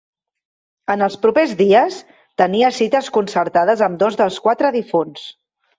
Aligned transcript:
En 0.93 1.07
els 1.07 1.17
propers 1.25 1.53
dies 1.61 1.99
tenia 2.45 2.73
cites 2.81 3.13
concertades 3.19 3.87
amb 3.91 4.05
dos 4.07 4.23
dels 4.25 4.45
quatre 4.49 4.77
difunts. 4.81 5.33